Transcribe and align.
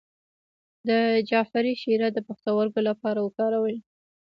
د 0.87 0.89
جعفری 1.29 1.73
شیره 1.81 2.07
د 2.13 2.17
پښتورګو 2.27 2.81
لپاره 2.89 3.19
وکاروئ 3.21 3.77